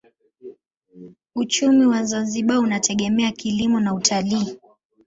[1.35, 4.59] Uchumi wa Zanzibar unategemea kilimo na utalii.